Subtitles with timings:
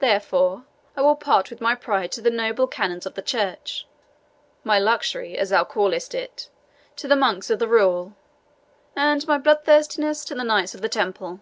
[0.00, 0.64] Therefore,
[0.96, 3.86] I will part with my pride to the noble canons of the church
[4.64, 6.50] my luxury, as thou callest it,
[6.96, 8.14] to the monks of the rule
[8.96, 11.38] and my bloodthirstiness to the Knights of the Temple."